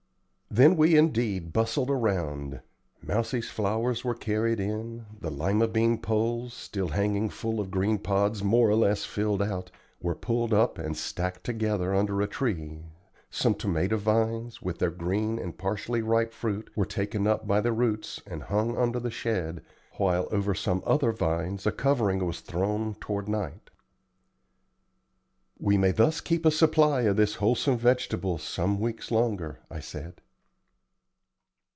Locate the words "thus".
25.91-26.19